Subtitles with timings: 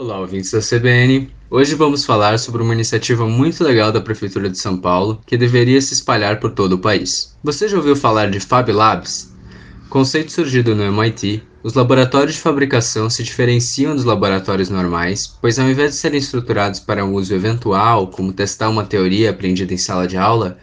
[0.00, 1.30] Olá, ouvintes da CBN.
[1.50, 5.78] Hoje vamos falar sobre uma iniciativa muito legal da Prefeitura de São Paulo que deveria
[5.78, 7.36] se espalhar por todo o país.
[7.44, 9.30] Você já ouviu falar de Fab Labs?
[9.90, 15.68] Conceito surgido no MIT, os laboratórios de fabricação se diferenciam dos laboratórios normais, pois ao
[15.68, 20.08] invés de serem estruturados para um uso eventual, como testar uma teoria aprendida em sala
[20.08, 20.56] de aula,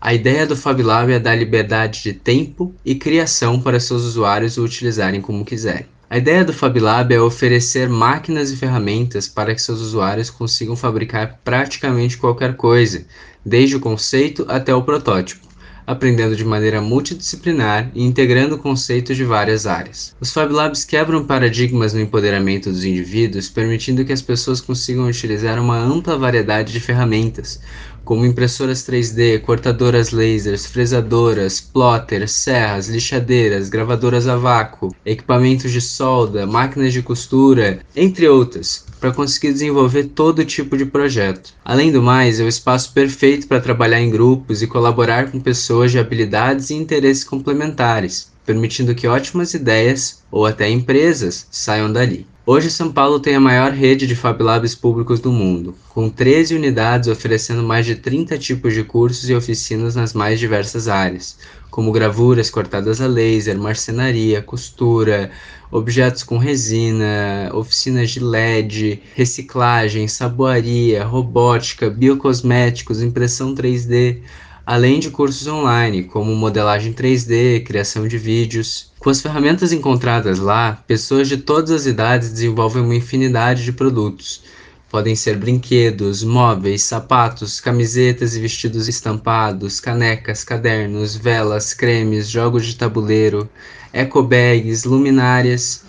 [0.00, 4.56] a ideia do Fab Lab é dar liberdade de tempo e criação para seus usuários
[4.56, 5.86] o utilizarem como quiserem.
[6.14, 11.40] A ideia do FabLab é oferecer máquinas e ferramentas para que seus usuários consigam fabricar
[11.42, 13.04] praticamente qualquer coisa,
[13.44, 15.44] desde o conceito até o protótipo,
[15.84, 20.14] aprendendo de maneira multidisciplinar e integrando conceitos de várias áreas.
[20.20, 25.76] Os FabLabs quebram paradigmas no empoderamento dos indivíduos, permitindo que as pessoas consigam utilizar uma
[25.76, 27.60] ampla variedade de ferramentas,
[28.04, 36.46] como impressoras 3D, cortadoras lasers, fresadoras, plotters, serras, lixadeiras, gravadoras a vácuo, equipamentos de solda,
[36.46, 41.54] máquinas de costura, entre outras, para conseguir desenvolver todo tipo de projeto.
[41.64, 45.90] Além do mais, é o espaço perfeito para trabalhar em grupos e colaborar com pessoas
[45.90, 52.26] de habilidades e interesses complementares, permitindo que ótimas ideias ou até empresas saiam dali.
[52.46, 56.54] Hoje, São Paulo tem a maior rede de Fab Labs públicos do mundo, com 13
[56.54, 61.38] unidades oferecendo mais de 30 tipos de cursos e oficinas nas mais diversas áreas,
[61.70, 65.30] como gravuras cortadas a laser, marcenaria, costura,
[65.70, 74.20] objetos com resina, oficinas de LED, reciclagem, saboaria, robótica, biocosméticos, impressão 3D,
[74.66, 78.90] além de cursos online, como modelagem 3D, criação de vídeos.
[78.98, 84.42] Com as ferramentas encontradas lá, pessoas de todas as idades desenvolvem uma infinidade de produtos.
[84.88, 92.76] Podem ser brinquedos, móveis, sapatos, camisetas e vestidos estampados, canecas, cadernos, velas, cremes, jogos de
[92.76, 93.48] tabuleiro,
[93.92, 95.84] ecobags, luminárias,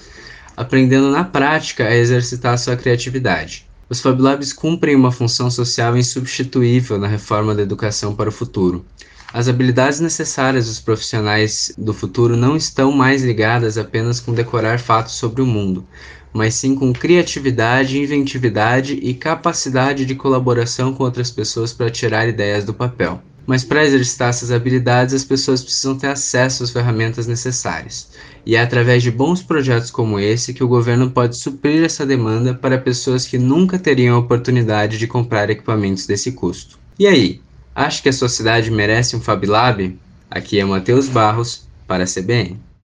[0.58, 3.68] aprendendo na prática a exercitar sua criatividade.
[3.88, 8.84] Os Fab Labs cumprem uma função social insubstituível na reforma da educação para o futuro.
[9.32, 15.14] As habilidades necessárias dos profissionais do futuro não estão mais ligadas apenas com decorar fatos
[15.14, 15.86] sobre o mundo,
[16.34, 22.66] mas sim com criatividade, inventividade e capacidade de colaboração com outras pessoas para tirar ideias
[22.66, 23.22] do papel.
[23.46, 28.10] Mas para exercitar essas habilidades, as pessoas precisam ter acesso às ferramentas necessárias.
[28.46, 32.54] E é através de bons projetos como esse que o governo pode suprir essa demanda
[32.54, 36.80] para pessoas que nunca teriam a oportunidade de comprar equipamentos desse custo.
[36.98, 37.42] E aí,
[37.74, 39.98] acha que a sua cidade merece um Fab Lab?
[40.30, 42.66] Aqui é Matheus Barros para a CBN.